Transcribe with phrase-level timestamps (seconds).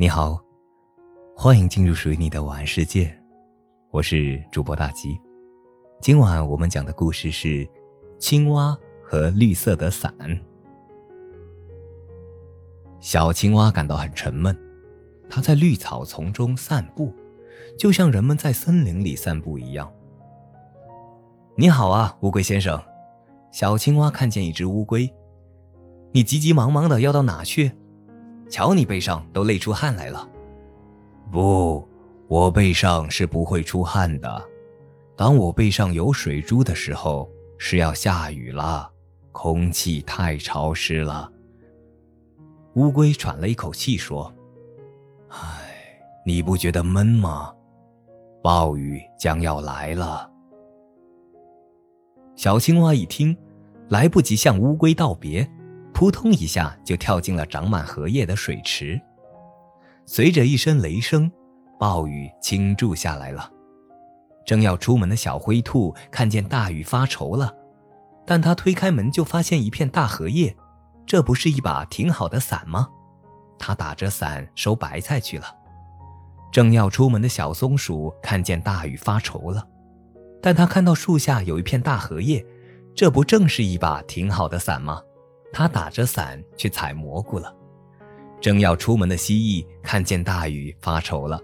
[0.00, 0.42] 你好，
[1.36, 3.14] 欢迎进入属于你的晚安世界，
[3.90, 5.20] 我是主播大吉。
[6.00, 7.68] 今晚我们讲的故事是
[8.18, 8.74] 青蛙
[9.04, 10.10] 和绿色的伞。
[12.98, 14.58] 小青蛙感到很沉闷，
[15.28, 17.12] 它在绿草丛中散步，
[17.78, 19.92] 就像人们在森林里散步一样。
[21.58, 22.82] 你好啊，乌龟先生！
[23.52, 25.12] 小青蛙看见一只乌龟，
[26.10, 27.72] 你急急忙忙的要到哪去？
[28.50, 30.28] 瞧你背上都累出汗来了。
[31.30, 31.88] 不，
[32.26, 34.44] 我背上是不会出汗的。
[35.16, 38.90] 当我背上有水珠的时候，是要下雨了，
[39.32, 41.30] 空气太潮湿了。
[42.74, 44.32] 乌龟喘了一口气说
[45.28, 45.38] ：“唉，
[46.26, 47.54] 你不觉得闷吗？
[48.42, 50.28] 暴雨将要来了。”
[52.34, 53.36] 小青蛙一听，
[53.90, 55.46] 来不及向乌龟道别，
[56.00, 58.98] 扑通一下就跳进了长满荷叶的水池。
[60.06, 61.30] 随着一声雷声，
[61.78, 63.50] 暴雨倾注下来了。
[64.46, 67.54] 正要出门的小灰兔看见大雨发愁了，
[68.26, 70.56] 但他推开门就发现一片大荷叶，
[71.04, 72.88] 这不是一把挺好的伞吗？
[73.58, 75.54] 他打着伞收白菜去了。
[76.50, 79.68] 正要出门的小松鼠看见大雨发愁了。
[80.40, 82.42] 但他看到树下有一片大荷叶，
[82.96, 85.02] 这不正是一把挺好的伞吗？
[85.52, 87.54] 他打着伞去采蘑菇了。
[88.40, 91.40] 正要出门的蜥蜴看见大雨发愁了，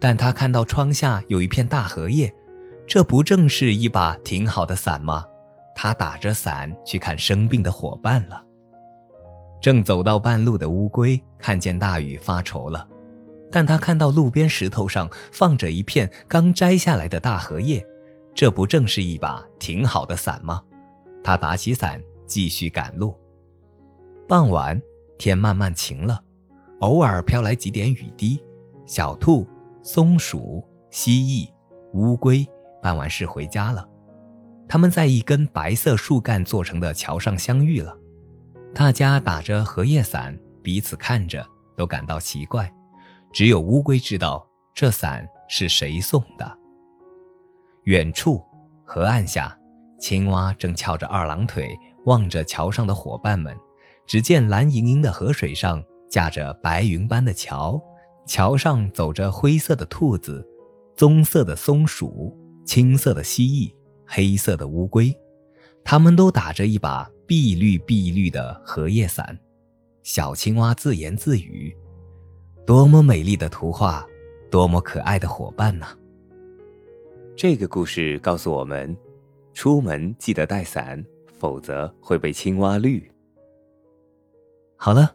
[0.00, 2.34] 但他看到窗下有一片大荷叶，
[2.86, 5.24] 这不正是一把挺好的伞吗？
[5.76, 8.44] 他打着伞去看生病的伙伴了。
[9.60, 12.86] 正走到半路的乌龟看见大雨发愁了，
[13.50, 17.84] 但他看到路边石头上放着一片刚摘下来的大荷叶。
[18.34, 20.60] 这不正是一把挺好的伞吗？
[21.22, 23.16] 他打起伞继续赶路。
[24.26, 24.80] 傍晚，
[25.18, 26.18] 天慢慢晴了，
[26.80, 28.42] 偶尔飘来几点雨滴。
[28.86, 29.46] 小兔、
[29.82, 31.48] 松鼠、蜥蜴、
[31.92, 32.46] 乌龟
[32.82, 33.86] 办完事回家了。
[34.66, 37.94] 他们在一根白色树干做成的桥上相遇了。
[38.74, 42.72] 大家打着荷叶伞，彼此看着都感到奇怪。
[43.30, 46.58] 只有乌龟知道这伞是谁送的。
[47.84, 48.42] 远处，
[48.84, 49.54] 河岸下，
[50.00, 53.54] 青蛙正翘着二郎腿望着桥上的伙伴们。
[54.06, 57.80] 只见蓝盈盈的河水上架着白云般的桥，
[58.26, 60.46] 桥上走着灰色的兔子、
[60.96, 63.72] 棕色的松鼠、青色的蜥蜴、
[64.06, 65.14] 黑色的乌龟，
[65.82, 69.38] 它们都打着一把碧绿碧绿的荷叶伞。
[70.02, 71.74] 小青蛙自言自语
[72.66, 74.06] ：“多么美丽的图画，
[74.50, 75.96] 多么可爱的伙伴呐！”
[77.34, 78.94] 这个故事告诉我们：
[79.54, 81.02] 出门记得带伞，
[81.38, 83.10] 否则会被青蛙绿。
[84.84, 85.10] 好了，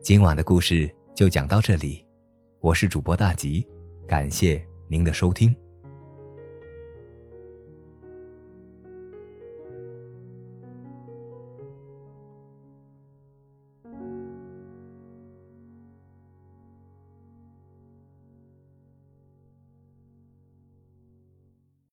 [0.00, 2.06] 今晚的故事就讲到这里。
[2.60, 3.66] 我是主播大吉，
[4.06, 5.52] 感谢您的收听。